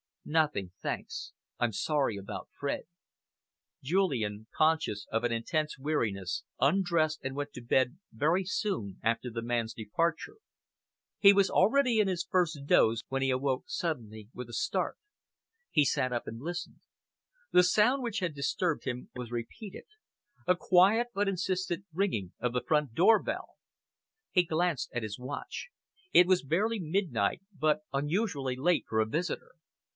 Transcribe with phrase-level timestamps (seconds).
[0.23, 1.33] "Nothing, thanks.
[1.59, 2.83] I'm sorry about Fred."
[3.83, 9.41] Julian, conscious of an intense weariness, undressed and went to bed very soon after the
[9.41, 10.37] man's departure.
[11.19, 14.97] He was already in his first doze when he awoke suddenly with a start.
[15.71, 16.81] He sat up and listened.
[17.51, 19.85] The sound which had disturbed him was repeated,
[20.47, 23.55] a quiet but insistent ringing of the front door bell.
[24.31, 25.69] He glanced at his watch.
[26.13, 29.53] It was barely midnight, but unusually late for a visitor.